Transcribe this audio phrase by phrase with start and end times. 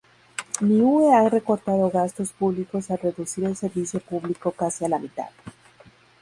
[0.61, 5.29] Niue ha recortado gastos públicos al reducir el servicio público casi a la mitad.